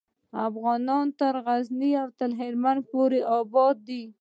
[0.47, 2.09] افغانان تر غزني او
[2.39, 4.01] هیلمند پورې آباد دي.